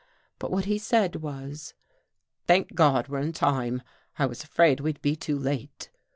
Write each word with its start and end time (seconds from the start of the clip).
But 0.39 0.49
what 0.49 0.65
he 0.65 0.79
said 0.79 1.17
was:" 1.17 1.75
Thank 2.47 2.73
God, 2.73 3.07
we're 3.07 3.19
in 3.19 3.33
time. 3.33 3.83
I 4.17 4.25
was 4.25 4.43
afraid 4.43 4.79
we'd 4.79 4.99
be 5.03 5.15
too 5.15 5.37
late." 5.37 5.91